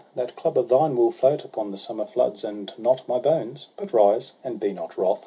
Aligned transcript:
that 0.15 0.35
club 0.35 0.57
of 0.57 0.67
thine 0.67 0.95
will 0.97 1.11
float 1.11 1.45
Upon 1.45 1.69
the 1.69 1.77
summer 1.77 2.07
floods, 2.07 2.43
and 2.43 2.73
not 2.75 3.07
my 3.07 3.19
bones. 3.19 3.69
But 3.77 3.93
rise, 3.93 4.31
and 4.43 4.59
be 4.59 4.73
not 4.73 4.97
wroth 4.97 5.19